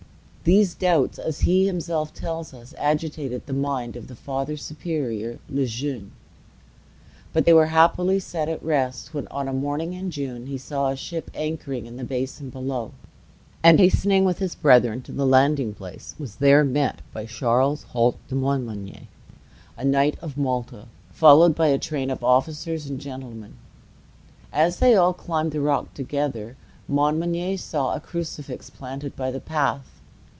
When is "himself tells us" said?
1.67-2.73